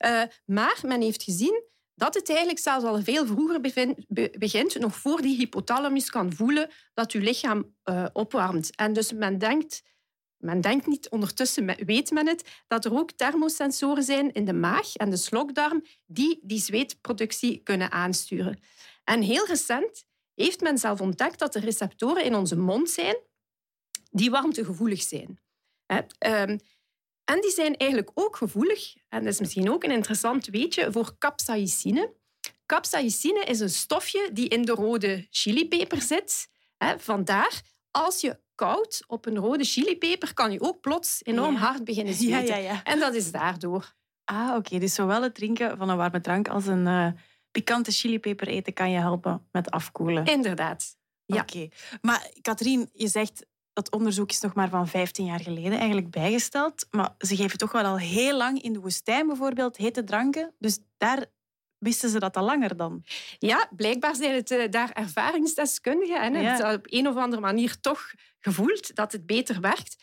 Uh, 0.05 0.21
maar 0.45 0.79
men 0.85 1.01
heeft 1.01 1.23
gezien 1.23 1.63
dat 1.95 2.13
het 2.13 2.29
eigenlijk 2.29 2.59
zelfs 2.59 2.85
al 2.85 3.03
veel 3.03 3.25
vroeger 3.25 3.61
begint, 4.37 4.79
nog 4.79 4.95
voor 4.95 5.21
die 5.21 5.37
hypothalamus 5.37 6.09
kan 6.09 6.33
voelen 6.33 6.69
dat 6.93 7.11
uw 7.11 7.21
lichaam 7.21 7.75
uh, 7.83 8.05
opwarmt. 8.13 8.75
En 8.75 8.93
dus 8.93 9.13
men 9.13 9.37
denkt, 9.37 9.83
men 10.39 10.61
denkt 10.61 10.87
niet, 10.87 11.09
ondertussen 11.09 11.85
weet 11.85 12.11
men 12.11 12.27
het, 12.27 12.63
dat 12.67 12.85
er 12.85 12.93
ook 12.93 13.11
thermosensoren 13.11 14.03
zijn 14.03 14.31
in 14.31 14.45
de 14.45 14.53
maag 14.53 14.95
en 14.95 15.09
de 15.09 15.17
slokdarm 15.17 15.85
die 16.05 16.39
die 16.41 16.59
zweetproductie 16.59 17.63
kunnen 17.63 17.91
aansturen. 17.91 18.59
En 19.03 19.21
heel 19.21 19.45
recent 19.45 20.05
heeft 20.33 20.61
men 20.61 20.77
zelf 20.77 21.01
ontdekt 21.01 21.39
dat 21.39 21.55
er 21.55 21.61
receptoren 21.61 22.23
in 22.23 22.35
onze 22.35 22.57
mond 22.57 22.89
zijn 22.89 23.15
die 24.11 24.29
warmtegevoelig 24.29 25.01
zijn. 25.01 25.39
Ehm, 25.85 26.57
en 27.25 27.41
die 27.41 27.51
zijn 27.51 27.77
eigenlijk 27.77 28.11
ook 28.13 28.35
gevoelig, 28.35 28.95
en 29.09 29.23
dat 29.23 29.33
is 29.33 29.39
misschien 29.39 29.71
ook 29.71 29.83
een 29.83 29.91
interessant 29.91 30.45
weetje, 30.45 30.91
voor 30.91 31.17
capsaicine. 31.17 32.13
Capsaicine 32.65 33.43
is 33.43 33.59
een 33.59 33.69
stofje 33.69 34.29
die 34.33 34.47
in 34.47 34.61
de 34.61 34.71
rode 34.71 35.27
chilipeper 35.29 36.01
zit. 36.01 36.49
Vandaar, 36.97 37.61
als 37.91 38.21
je 38.21 38.39
koud 38.59 39.03
op 39.07 39.25
een 39.25 39.37
rode 39.37 39.63
chilipeper, 39.63 40.33
kan 40.33 40.51
je 40.51 40.61
ook 40.61 40.81
plots 40.81 41.19
enorm 41.23 41.55
hard 41.55 41.83
beginnen 41.83 42.13
zweten. 42.13 42.45
Ja, 42.45 42.55
ja, 42.55 42.83
en 42.83 42.99
dat 42.99 43.13
is 43.13 43.31
daardoor. 43.31 43.93
Ah, 44.25 44.55
oké. 44.55 44.79
Dus 44.79 44.93
zowel 44.93 45.23
het 45.23 45.35
drinken 45.35 45.77
van 45.77 45.89
een 45.89 45.97
warme 45.97 46.21
drank 46.21 46.47
als 46.47 46.65
een 46.65 46.85
uh, 46.85 47.07
pikante 47.51 47.91
chilipeper 47.91 48.47
eten 48.47 48.73
kan 48.73 48.91
je 48.91 48.97
helpen 48.97 49.47
met 49.51 49.71
afkoelen. 49.71 50.25
Inderdaad. 50.25 50.97
Ja. 51.25 51.41
Oké. 51.41 51.67
Maar 52.01 52.29
Katrien, 52.41 52.89
je 52.93 53.07
zegt 53.07 53.45
dat 53.73 53.91
onderzoek 53.91 54.29
is 54.29 54.39
nog 54.39 54.53
maar 54.53 54.69
van 54.69 54.87
15 54.87 55.25
jaar 55.25 55.39
geleden 55.39 55.77
eigenlijk 55.77 56.11
bijgesteld. 56.11 56.87
Maar 56.91 57.15
ze 57.17 57.35
geven 57.35 57.57
toch 57.57 57.71
wel 57.71 57.83
al 57.83 57.97
heel 57.97 58.37
lang 58.37 58.61
in 58.61 58.73
de 58.73 58.79
woestijn 58.79 59.27
bijvoorbeeld 59.27 59.77
hete 59.77 60.03
dranken. 60.03 60.53
Dus 60.57 60.79
daar 60.97 61.25
wisten 61.79 62.09
ze 62.09 62.19
dat 62.19 62.37
al 62.37 62.45
langer 62.45 62.77
dan. 62.77 63.03
Ja, 63.37 63.69
blijkbaar 63.75 64.15
zijn 64.15 64.35
het 64.35 64.51
uh, 64.51 64.63
daar 64.69 64.91
ervaringsdeskundigen 64.91 66.21
en 66.21 66.33
hebben 66.33 66.57
ze 66.57 66.73
op 66.73 66.85
een 66.89 67.07
of 67.07 67.15
andere 67.15 67.41
manier 67.41 67.79
toch 67.79 68.11
gevoeld 68.39 68.95
dat 68.95 69.11
het 69.11 69.25
beter 69.25 69.61
werkt. 69.61 69.95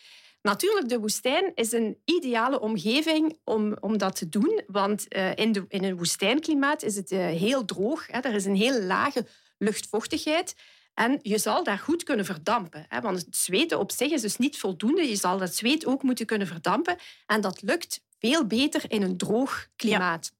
Natuurlijk, 0.42 0.88
de 0.88 1.00
woestijn 1.00 1.52
is 1.54 1.73
een 1.73 2.00
ideale 2.04 2.61
omgeving 2.61 3.38
om, 3.45 3.76
om 3.80 3.99
dat 3.99 4.16
te 4.16 4.28
doen. 4.28 4.62
Want 4.66 5.16
uh, 5.16 5.37
in, 5.37 5.52
de, 5.52 5.64
in 5.68 5.85
een 5.85 5.97
woestijnklimaat 5.97 6.83
is 6.83 6.97
het 6.97 7.11
uh, 7.11 7.18
heel 7.18 7.64
droog. 7.64 8.06
Hè. 8.06 8.18
Er 8.18 8.35
is 8.35 8.45
een 8.45 8.56
heel 8.56 8.80
lage 8.80 9.26
luchtvochtigheid. 9.59 10.54
En 10.95 11.18
je 11.23 11.38
zal 11.38 11.64
daar 11.64 11.78
goed 11.78 12.02
kunnen 12.02 12.25
verdampen. 12.25 12.85
Hè? 12.88 13.00
Want 13.00 13.18
het 13.18 13.37
zweten 13.37 13.78
op 13.78 13.92
zich 13.92 14.11
is 14.11 14.21
dus 14.21 14.37
niet 14.37 14.59
voldoende. 14.59 15.09
Je 15.09 15.16
zal 15.16 15.38
dat 15.38 15.54
zweet 15.54 15.87
ook 15.87 16.02
moeten 16.02 16.26
kunnen 16.26 16.47
verdampen. 16.47 16.97
En 17.26 17.40
dat 17.40 17.62
lukt 17.62 18.00
veel 18.18 18.47
beter 18.47 18.85
in 18.88 19.02
een 19.02 19.16
droog 19.16 19.66
klimaat. 19.76 20.33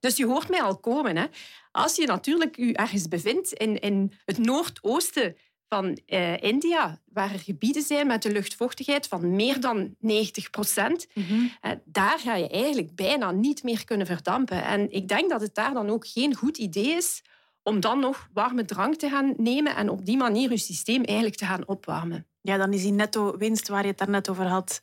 Dus 0.00 0.16
je 0.16 0.26
hoort 0.26 0.48
mij 0.48 0.62
al 0.62 0.78
komen. 0.78 1.16
Hè? 1.16 1.24
Als 1.70 1.96
je 1.96 2.06
natuurlijk 2.06 2.56
je 2.56 2.72
ergens 2.72 3.08
bevindt 3.08 3.52
in, 3.52 3.78
in 3.80 4.12
het 4.24 4.38
noordoosten 4.38 5.36
van 5.68 5.98
uh, 6.06 6.42
India, 6.42 7.00
waar 7.12 7.32
er 7.32 7.38
gebieden 7.38 7.82
zijn 7.82 8.06
met 8.06 8.24
een 8.24 8.32
luchtvochtigheid 8.32 9.06
van 9.06 9.36
meer 9.36 9.60
dan 9.60 9.94
90 9.98 10.50
procent, 10.50 11.06
mm 11.14 11.50
daar 11.84 12.18
ga 12.18 12.34
je 12.34 12.48
eigenlijk 12.48 12.94
bijna 12.94 13.30
niet 13.30 13.62
meer 13.62 13.84
kunnen 13.84 14.06
verdampen. 14.06 14.64
En 14.64 14.90
ik 14.90 15.08
denk 15.08 15.30
dat 15.30 15.40
het 15.40 15.54
daar 15.54 15.74
dan 15.74 15.90
ook 15.90 16.06
geen 16.06 16.34
goed 16.34 16.58
idee 16.58 16.88
is 16.88 17.22
om 17.62 17.80
dan 17.80 18.00
nog 18.00 18.28
warme 18.32 18.64
drank 18.64 18.94
te 18.94 19.08
gaan 19.08 19.34
nemen 19.36 19.76
en 19.76 19.88
op 19.88 20.04
die 20.04 20.16
manier 20.16 20.50
je 20.50 20.58
systeem 20.58 21.04
eigenlijk 21.04 21.36
te 21.36 21.44
gaan 21.44 21.66
opwarmen. 21.66 22.26
Ja, 22.40 22.56
dan 22.56 22.72
is 22.72 22.82
die 22.82 22.92
netto-winst 22.92 23.68
waar 23.68 23.82
je 23.82 23.88
het 23.88 23.98
daarnet 23.98 24.28
over 24.28 24.46
had 24.46 24.82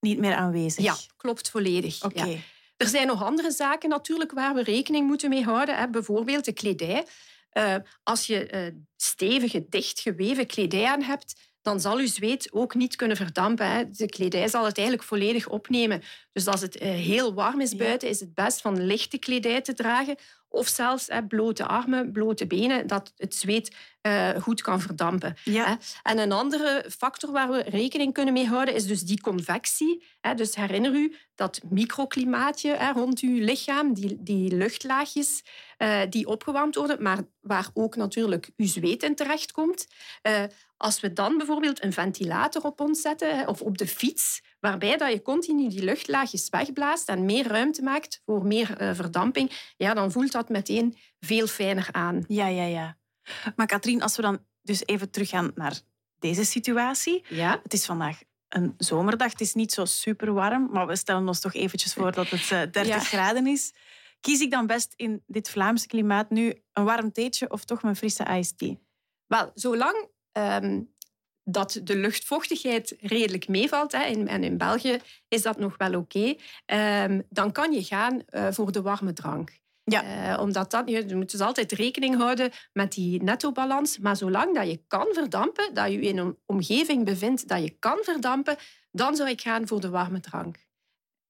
niet 0.00 0.18
meer 0.18 0.34
aanwezig. 0.34 0.84
Ja, 0.84 0.96
klopt 1.16 1.50
volledig. 1.50 2.04
Oké. 2.04 2.38
Er 2.76 2.86
zijn 2.86 3.06
nog 3.06 3.24
andere 3.24 3.50
zaken 3.50 3.88
natuurlijk 3.88 4.32
waar 4.32 4.54
we 4.54 4.62
rekening 4.62 5.06
moeten 5.06 5.28
mee 5.28 5.44
houden. 5.44 5.76
Hè. 5.76 5.88
Bijvoorbeeld 5.88 6.44
de 6.44 6.52
kledij. 6.52 7.06
Uh, 7.52 7.74
als 8.02 8.26
je 8.26 8.52
uh, 8.54 8.80
stevige, 8.96 9.66
dichtgeweven 9.68 10.46
kledij 10.46 10.86
aan 10.86 11.02
hebt, 11.02 11.52
dan 11.62 11.80
zal 11.80 11.98
uw 11.98 12.06
zweet 12.06 12.52
ook 12.52 12.74
niet 12.74 12.96
kunnen 12.96 13.16
verdampen. 13.16 13.70
Hè. 13.70 13.90
De 13.90 14.06
kledij 14.06 14.48
zal 14.48 14.64
het 14.64 14.76
eigenlijk 14.76 15.08
volledig 15.08 15.48
opnemen. 15.48 16.02
Dus 16.32 16.46
als 16.46 16.60
het 16.60 16.82
uh, 16.82 16.88
heel 16.88 17.34
warm 17.34 17.60
is 17.60 17.76
buiten, 17.76 18.08
is 18.08 18.20
het 18.20 18.34
best 18.34 18.60
van 18.60 18.86
lichte 18.86 19.18
kledij 19.18 19.60
te 19.60 19.74
dragen 19.74 20.16
of 20.54 20.68
zelfs 20.68 21.06
hè, 21.06 21.26
blote 21.26 21.66
armen, 21.66 22.12
blote 22.12 22.46
benen, 22.46 22.86
dat 22.86 23.12
het 23.16 23.34
zweet 23.34 23.76
uh, 24.02 24.28
goed 24.28 24.62
kan 24.62 24.80
verdampen. 24.80 25.36
Ja. 25.44 25.78
En 26.02 26.18
een 26.18 26.32
andere 26.32 26.84
factor 26.98 27.32
waar 27.32 27.50
we 27.50 27.62
rekening 27.62 28.12
kunnen 28.12 28.34
mee 28.34 28.46
houden 28.46 28.74
is 28.74 28.86
dus 28.86 29.02
die 29.02 29.20
convectie. 29.20 30.04
Dus 30.36 30.54
herinner 30.54 30.94
u 30.94 31.16
dat 31.34 31.60
microklimaatje 31.68 32.92
rond 32.94 33.20
uw 33.20 33.44
lichaam, 33.44 33.94
die, 33.94 34.16
die 34.20 34.56
luchtlaagjes 34.56 35.42
uh, 35.78 36.00
die 36.08 36.26
opgewarmd 36.26 36.74
worden, 36.74 37.02
maar 37.02 37.18
waar 37.40 37.68
ook 37.74 37.96
natuurlijk 37.96 38.50
uw 38.56 38.66
zweet 38.66 39.02
in 39.02 39.14
terechtkomt. 39.14 39.86
Uh, 40.22 40.42
als 40.76 41.00
we 41.00 41.12
dan 41.12 41.36
bijvoorbeeld 41.36 41.82
een 41.82 41.92
ventilator 41.92 42.62
op 42.62 42.80
ons 42.80 43.00
zetten 43.00 43.48
of 43.48 43.60
op 43.60 43.78
de 43.78 43.86
fiets, 43.86 44.42
waarbij 44.60 44.96
dat 44.96 45.12
je 45.12 45.22
continu 45.22 45.68
die 45.68 45.84
luchtlaagjes 45.84 46.48
wegblaast 46.48 47.08
en 47.08 47.24
meer 47.24 47.46
ruimte 47.46 47.82
maakt 47.82 48.22
voor 48.24 48.46
meer 48.46 48.82
uh, 48.82 48.94
verdamping, 48.94 49.72
ja, 49.76 49.94
dan 49.94 50.12
voelt 50.12 50.32
dat 50.32 50.48
meteen 50.48 50.96
veel 51.20 51.46
fijner 51.46 51.88
aan. 51.92 52.24
Ja, 52.28 52.46
ja, 52.46 52.64
ja. 52.64 52.96
Maar 53.56 53.66
Katrien, 53.66 54.02
als 54.02 54.16
we 54.16 54.22
dan 54.22 54.38
dus 54.62 54.86
even 54.86 55.10
teruggaan 55.10 55.52
naar 55.54 55.80
deze 56.18 56.44
situatie. 56.44 57.24
Ja. 57.28 57.60
Het 57.62 57.72
is 57.72 57.84
vandaag 57.84 58.18
een 58.48 58.74
zomerdag. 58.78 59.30
Het 59.30 59.40
is 59.40 59.54
niet 59.54 59.72
zo 59.72 59.84
super 59.84 60.32
warm, 60.32 60.68
maar 60.72 60.86
we 60.86 60.96
stellen 60.96 61.28
ons 61.28 61.40
toch 61.40 61.54
eventjes 61.54 61.92
voor 61.92 62.12
dat 62.12 62.30
het 62.30 62.48
30 62.48 62.86
eh, 62.86 63.00
graden 63.00 63.46
is. 63.46 63.72
Kies 64.24 64.40
ik 64.40 64.50
dan 64.50 64.66
best 64.66 64.92
in 64.96 65.22
dit 65.26 65.50
Vlaamse 65.50 65.86
klimaat 65.86 66.30
nu 66.30 66.62
een 66.72 66.84
warm 66.84 67.12
theetje 67.12 67.50
of 67.50 67.64
toch 67.64 67.82
mijn 67.82 67.96
frisse 67.96 68.24
iced 68.24 68.58
tea? 68.58 68.74
Wel, 69.26 69.50
zolang 69.54 70.08
um, 70.32 70.94
dat 71.42 71.80
de 71.82 71.96
luchtvochtigheid 71.96 72.96
redelijk 73.00 73.48
meevalt, 73.48 73.92
hè, 73.92 73.98
en 73.98 74.44
in 74.44 74.58
België 74.58 74.98
is 75.28 75.42
dat 75.42 75.58
nog 75.58 75.76
wel 75.76 75.94
oké, 75.94 76.34
ehm, 76.64 77.20
dan 77.28 77.52
kan 77.52 77.72
je 77.72 77.82
gaan 77.82 78.22
uh, 78.30 78.46
voor 78.50 78.72
de 78.72 78.82
warme 78.82 79.12
drank. 79.12 79.58
Ja. 79.84 80.32
Uh, 80.34 80.40
omdat 80.40 80.70
dat, 80.70 80.88
je 80.88 81.14
moet 81.14 81.30
dus 81.30 81.40
altijd 81.40 81.72
rekening 81.72 82.16
houden 82.16 82.50
met 82.72 82.92
die 82.92 83.22
netto-balans. 83.22 83.98
Maar 83.98 84.16
zolang 84.16 84.54
dat 84.54 84.66
je 84.70 84.84
kan 84.86 85.06
verdampen, 85.12 85.74
dat 85.74 85.92
je 85.92 86.00
in 86.00 86.18
een 86.18 86.38
omgeving 86.46 87.04
bevindt 87.04 87.48
dat 87.48 87.62
je 87.62 87.76
kan 87.78 87.98
verdampen, 88.02 88.56
dan 88.90 89.16
zou 89.16 89.28
ik 89.28 89.40
gaan 89.40 89.66
voor 89.66 89.80
de 89.80 89.90
warme 89.90 90.20
drank. 90.20 90.63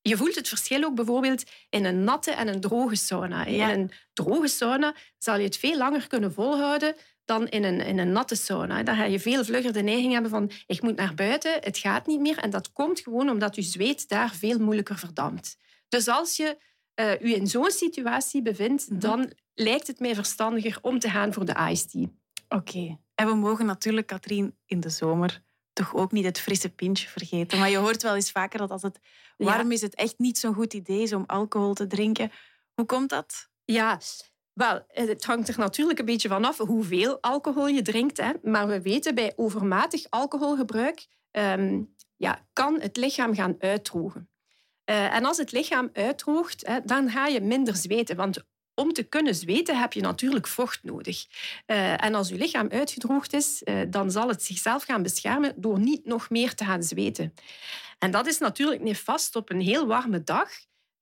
Je 0.08 0.16
voelt 0.16 0.34
het 0.34 0.48
verschil 0.48 0.84
ook 0.84 0.94
bijvoorbeeld 0.94 1.44
in 1.70 1.84
een 1.84 2.04
natte 2.04 2.30
en 2.30 2.48
een 2.48 2.60
droge 2.60 2.96
sauna. 2.96 3.44
In 3.44 3.60
een 3.60 3.90
droge 4.12 4.48
sauna 4.48 4.94
zal 5.18 5.36
je 5.36 5.44
het 5.44 5.56
veel 5.56 5.76
langer 5.76 6.06
kunnen 6.06 6.32
volhouden 6.32 6.94
dan 7.24 7.48
in 7.48 7.64
een, 7.64 7.80
in 7.80 7.98
een 7.98 8.12
natte 8.12 8.34
sauna. 8.34 8.82
Dan 8.82 8.96
ga 8.96 9.04
je 9.04 9.20
veel 9.20 9.44
vlugger 9.44 9.72
de 9.72 9.82
neiging 9.82 10.12
hebben 10.12 10.30
van 10.30 10.50
ik 10.66 10.82
moet 10.82 10.96
naar 10.96 11.14
buiten, 11.14 11.52
het 11.60 11.78
gaat 11.78 12.06
niet 12.06 12.20
meer. 12.20 12.38
En 12.38 12.50
dat 12.50 12.72
komt 12.72 13.00
gewoon 13.00 13.30
omdat 13.30 13.54
je 13.54 13.62
zweet 13.62 14.08
daar 14.08 14.34
veel 14.34 14.58
moeilijker 14.58 14.98
verdampt. 14.98 15.56
Dus 15.88 16.08
als 16.08 16.36
je 16.36 16.58
uh, 17.00 17.20
u 17.20 17.34
in 17.34 17.46
zo'n 17.46 17.70
situatie 17.70 18.42
bevindt, 18.42 18.90
mhm. 18.90 18.98
dan 18.98 19.32
lijkt 19.54 19.86
het 19.86 20.00
mij 20.00 20.14
verstandiger 20.14 20.78
om 20.80 20.98
te 20.98 21.10
gaan 21.10 21.32
voor 21.32 21.44
de 21.44 21.68
iced 21.70 21.90
tea. 21.90 22.06
Oké. 22.48 22.98
En 23.14 23.26
we 23.26 23.34
mogen 23.34 23.66
natuurlijk, 23.66 24.06
Katrien, 24.06 24.56
in 24.66 24.80
de 24.80 24.90
zomer 24.90 25.42
toch 25.74 25.94
ook 25.94 26.12
niet 26.12 26.24
het 26.24 26.40
frisse 26.40 26.74
pintje 26.74 27.08
vergeten. 27.08 27.58
Maar 27.58 27.70
je 27.70 27.76
hoort 27.76 28.02
wel 28.02 28.14
eens 28.14 28.30
vaker 28.30 28.58
dat 28.58 28.70
als 28.70 28.82
het 28.82 28.98
warm 29.36 29.72
is, 29.72 29.80
het 29.80 29.94
echt 29.94 30.18
niet 30.18 30.38
zo'n 30.38 30.54
goed 30.54 30.74
idee 30.74 31.02
is 31.02 31.12
om 31.12 31.24
alcohol 31.26 31.74
te 31.74 31.86
drinken. 31.86 32.32
Hoe 32.74 32.86
komt 32.86 33.10
dat? 33.10 33.48
Ja, 33.64 34.00
wel, 34.52 34.84
het 34.86 35.24
hangt 35.24 35.48
er 35.48 35.58
natuurlijk 35.58 35.98
een 35.98 36.04
beetje 36.04 36.28
vanaf 36.28 36.58
hoeveel 36.58 37.18
alcohol 37.20 37.66
je 37.66 37.82
drinkt. 37.82 38.16
Hè. 38.16 38.32
Maar 38.42 38.66
we 38.66 38.82
weten 38.82 39.14
bij 39.14 39.32
overmatig 39.36 40.06
alcoholgebruik 40.10 41.06
ehm, 41.30 41.82
ja, 42.16 42.46
kan 42.52 42.80
het 42.80 42.96
lichaam 42.96 43.34
gaan 43.34 43.54
uitdrogen. 43.58 44.28
Uh, 44.90 45.14
en 45.14 45.24
als 45.24 45.36
het 45.36 45.52
lichaam 45.52 45.90
uitdroogt, 45.92 46.66
hè, 46.66 46.80
dan 46.84 47.10
ga 47.10 47.26
je 47.26 47.40
minder 47.40 47.76
zweten. 47.76 48.16
Want 48.16 48.44
om 48.74 48.92
te 48.92 49.02
kunnen 49.02 49.34
zweten 49.34 49.78
heb 49.78 49.92
je 49.92 50.00
natuurlijk 50.00 50.46
vocht 50.46 50.82
nodig. 50.82 51.26
Uh, 51.66 52.04
en 52.04 52.14
als 52.14 52.28
je 52.28 52.34
lichaam 52.34 52.68
uitgedroogd 52.68 53.32
is, 53.32 53.62
uh, 53.64 53.80
dan 53.88 54.10
zal 54.10 54.28
het 54.28 54.42
zichzelf 54.42 54.84
gaan 54.84 55.02
beschermen 55.02 55.54
door 55.56 55.78
niet 55.78 56.04
nog 56.04 56.30
meer 56.30 56.54
te 56.54 56.64
gaan 56.64 56.82
zweten. 56.82 57.34
En 57.98 58.10
dat 58.10 58.26
is 58.26 58.38
natuurlijk 58.38 58.82
nefast 58.82 59.36
op 59.36 59.50
een 59.50 59.60
heel 59.60 59.86
warme 59.86 60.22
dag, 60.22 60.50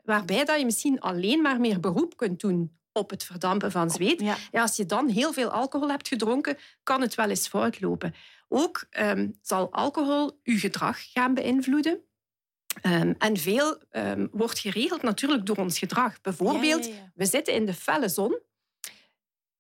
waarbij 0.05 0.45
dat 0.45 0.59
je 0.59 0.64
misschien 0.64 1.00
alleen 1.00 1.43
maar 1.43 1.61
meer 1.61 1.81
beroep 1.81 2.17
kunt 2.17 2.41
doen 2.41 2.81
op 2.93 3.11
het 3.11 3.25
verdampen 3.25 3.71
van 3.71 3.91
zweet. 3.91 4.21
Ja. 4.21 4.37
als 4.61 4.76
je 4.76 4.87
dan 4.87 5.09
heel 5.09 5.33
veel 5.33 5.50
alcohol 5.50 5.88
hebt 5.88 6.09
gedronken, 6.09 6.59
kan 6.83 7.00
het 7.00 7.14
wel 7.14 7.29
eens 7.29 7.49
fout 7.49 7.81
lopen. 7.81 8.14
Ook 8.49 8.85
um, 8.91 9.38
zal 9.43 9.73
alcohol 9.73 10.41
je 10.43 10.59
gedrag 10.59 11.12
gaan 11.12 11.35
beïnvloeden. 11.35 12.00
Um, 12.83 13.14
en 13.19 13.37
veel 13.37 13.83
um, 13.91 14.29
wordt 14.33 14.59
geregeld 14.59 15.02
natuurlijk 15.02 15.47
door 15.47 15.57
ons 15.57 15.79
gedrag. 15.79 16.21
Bijvoorbeeld, 16.21 16.87
ja, 16.87 16.95
ja, 16.95 17.12
we 17.14 17.26
zitten 17.26 17.55
in 17.55 17.67
de 17.67 17.75
felle 17.75 18.09
zon. 18.09 18.41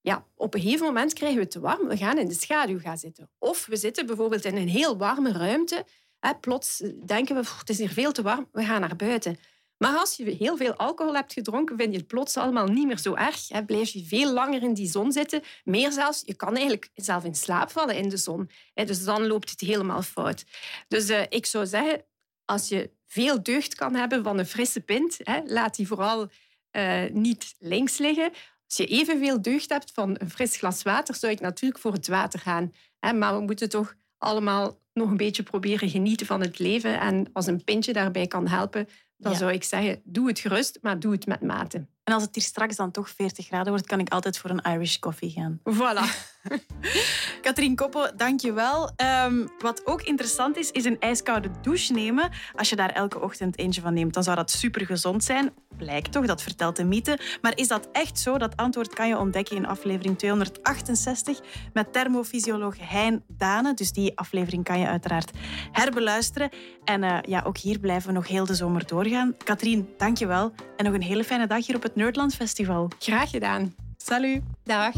Ja, 0.00 0.26
op 0.34 0.54
een 0.54 0.60
gegeven 0.60 0.86
moment 0.86 1.12
krijgen 1.12 1.36
we 1.36 1.42
het 1.42 1.52
te 1.52 1.60
warm. 1.60 1.88
We 1.88 1.96
gaan 1.96 2.18
in 2.18 2.28
de 2.28 2.34
schaduw 2.34 2.78
gaan 2.78 2.98
zitten. 2.98 3.30
Of 3.38 3.66
we 3.66 3.76
zitten 3.76 4.06
bijvoorbeeld 4.06 4.44
in 4.44 4.56
een 4.56 4.68
heel 4.68 4.96
warme 4.96 5.32
ruimte. 5.32 5.84
Hè, 6.18 6.34
plots 6.34 6.82
denken 7.06 7.34
we, 7.34 7.42
het 7.58 7.68
is 7.68 7.78
hier 7.78 7.92
veel 7.92 8.12
te 8.12 8.22
warm, 8.22 8.48
we 8.52 8.64
gaan 8.64 8.80
naar 8.80 8.96
buiten. 8.96 9.38
Maar 9.76 9.96
als 9.96 10.16
je 10.16 10.24
heel 10.24 10.56
veel 10.56 10.74
alcohol 10.74 11.14
hebt 11.14 11.32
gedronken, 11.32 11.76
vind 11.76 11.92
je 11.92 11.98
het 11.98 12.06
plots 12.06 12.36
allemaal 12.36 12.66
niet 12.66 12.86
meer 12.86 12.98
zo 12.98 13.14
erg. 13.14 13.48
Hè. 13.48 13.64
Blijf 13.64 13.90
je 13.90 14.04
veel 14.04 14.32
langer 14.32 14.62
in 14.62 14.74
die 14.74 14.90
zon 14.90 15.12
zitten. 15.12 15.42
Meer 15.64 15.92
zelfs, 15.92 16.22
je 16.24 16.34
kan 16.34 16.54
eigenlijk 16.54 16.88
zelf 16.94 17.24
in 17.24 17.34
slaap 17.34 17.70
vallen 17.70 17.96
in 17.96 18.08
de 18.08 18.16
zon. 18.16 18.50
Hè. 18.74 18.84
Dus 18.84 19.04
dan 19.04 19.26
loopt 19.26 19.50
het 19.50 19.60
helemaal 19.60 20.02
fout. 20.02 20.44
Dus 20.88 21.10
uh, 21.10 21.22
ik 21.28 21.46
zou 21.46 21.66
zeggen, 21.66 22.04
als 22.52 22.68
je 22.68 22.90
veel 23.06 23.42
deugd 23.42 23.74
kan 23.74 23.94
hebben 23.94 24.22
van 24.22 24.38
een 24.38 24.46
frisse 24.46 24.80
pint, 24.80 25.18
hè, 25.22 25.40
laat 25.44 25.76
die 25.76 25.86
vooral 25.86 26.28
uh, 26.72 27.10
niet 27.12 27.54
links 27.58 27.98
liggen. 27.98 28.32
Als 28.66 28.76
je 28.76 28.86
evenveel 28.86 29.42
deugd 29.42 29.70
hebt 29.70 29.90
van 29.94 30.16
een 30.18 30.30
fris 30.30 30.56
glas 30.56 30.82
water, 30.82 31.14
zou 31.14 31.32
ik 31.32 31.40
natuurlijk 31.40 31.80
voor 31.80 31.92
het 31.92 32.08
water 32.08 32.40
gaan. 32.40 32.72
Hè. 32.98 33.12
Maar 33.12 33.34
we 33.34 33.40
moeten 33.40 33.68
toch 33.68 33.94
allemaal 34.18 34.80
nog 34.92 35.10
een 35.10 35.16
beetje 35.16 35.42
proberen 35.42 35.90
genieten 35.90 36.26
van 36.26 36.40
het 36.40 36.58
leven. 36.58 37.00
En 37.00 37.30
als 37.32 37.46
een 37.46 37.64
pintje 37.64 37.92
daarbij 37.92 38.26
kan 38.26 38.48
helpen, 38.48 38.88
dan 39.16 39.36
zou 39.36 39.52
ik 39.52 39.64
zeggen, 39.64 40.00
doe 40.04 40.28
het 40.28 40.38
gerust, 40.38 40.78
maar 40.82 41.00
doe 41.00 41.12
het 41.12 41.26
met 41.26 41.42
mate. 41.42 41.86
En 42.04 42.14
als 42.14 42.22
het 42.22 42.34
hier 42.34 42.44
straks 42.44 42.76
dan 42.76 42.90
toch 42.90 43.10
40 43.10 43.46
graden 43.46 43.72
wordt, 43.72 43.86
kan 43.86 44.00
ik 44.00 44.12
altijd 44.12 44.38
voor 44.38 44.50
een 44.50 44.72
Irish 44.72 44.98
coffee 44.98 45.30
gaan. 45.30 45.60
Voilà. 45.70 46.30
Katrien 47.42 47.76
Koppen, 47.76 48.16
dank 48.16 48.40
je 48.40 48.52
wel. 48.52 48.90
Um, 49.26 49.48
wat 49.58 49.86
ook 49.86 50.02
interessant 50.02 50.56
is, 50.56 50.70
is 50.70 50.84
een 50.84 51.00
ijskoude 51.00 51.50
douche 51.62 51.92
nemen. 51.92 52.30
Als 52.54 52.68
je 52.68 52.76
daar 52.76 52.90
elke 52.90 53.20
ochtend 53.20 53.58
eentje 53.58 53.80
van 53.80 53.94
neemt, 53.94 54.14
dan 54.14 54.22
zou 54.22 54.36
dat 54.36 54.50
super 54.50 54.86
gezond 54.86 55.24
zijn. 55.24 55.50
Blijkt 55.76 56.12
toch, 56.12 56.26
dat 56.26 56.42
vertelt 56.42 56.76
de 56.76 56.84
mythe. 56.84 57.18
Maar 57.40 57.52
is 57.56 57.68
dat 57.68 57.88
echt 57.92 58.18
zo? 58.18 58.38
Dat 58.38 58.56
antwoord 58.56 58.94
kan 58.94 59.08
je 59.08 59.18
ontdekken 59.18 59.56
in 59.56 59.66
aflevering 59.66 60.18
268 60.18 61.40
met 61.72 61.92
thermofysioloog 61.92 62.76
Hein 62.78 63.24
Dane. 63.28 63.74
Dus 63.74 63.92
die 63.92 64.18
aflevering 64.18 64.64
kan 64.64 64.78
je 64.78 64.86
uiteraard 64.86 65.30
herbeluisteren. 65.72 66.50
En 66.84 67.02
uh, 67.02 67.18
ja, 67.22 67.42
ook 67.46 67.58
hier 67.58 67.78
blijven 67.78 68.08
we 68.08 68.14
nog 68.14 68.28
heel 68.28 68.46
de 68.46 68.54
zomer 68.54 68.86
doorgaan. 68.86 69.36
Katrien, 69.44 69.88
dank 69.96 70.18
je 70.18 70.26
wel. 70.26 70.52
En 70.76 70.84
nog 70.84 70.94
een 70.94 71.02
hele 71.02 71.24
fijne 71.24 71.46
dag 71.46 71.66
hier 71.66 71.76
op 71.76 71.82
het 71.82 71.94
Nerdland 71.94 72.34
Festival. 72.34 72.90
Graag 72.98 73.30
gedaan. 73.30 73.74
Salut. 73.96 74.42
Dag. 74.64 74.94